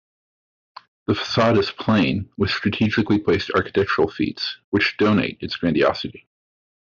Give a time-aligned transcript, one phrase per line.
[1.05, 6.27] The facade is plain with strategically placed architectural feats which donate its grandiosity.